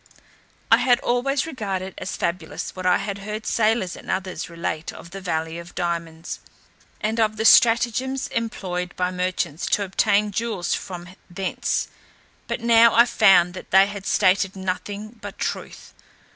I 0.71 0.77
had 0.77 0.99
always 1.01 1.45
regarded 1.45 1.93
as 1.99 2.17
fabulous 2.17 2.75
what 2.75 2.87
I 2.87 2.97
had 2.97 3.19
heard 3.19 3.45
sailors 3.45 3.95
and 3.95 4.09
others 4.09 4.49
relate 4.49 4.91
of 4.91 5.11
the 5.11 5.21
valley 5.21 5.59
of 5.59 5.75
diamonds, 5.75 6.39
and 7.01 7.19
of 7.19 7.37
the 7.37 7.45
stratagems 7.45 8.27
employed 8.29 8.95
by 8.95 9.11
merchants 9.11 9.67
to 9.67 9.83
obtain 9.83 10.31
jewels 10.31 10.73
from 10.73 11.09
thence; 11.29 11.87
but 12.47 12.61
now 12.61 12.95
I 12.95 13.05
found 13.05 13.53
that 13.53 13.69
they 13.69 13.85
had 13.85 14.07
stated 14.07 14.55
nothing 14.55 15.19
but 15.21 15.37
truth. 15.37 15.93